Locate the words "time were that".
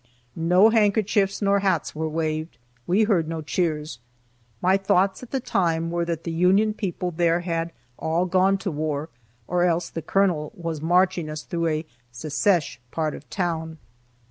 5.39-6.23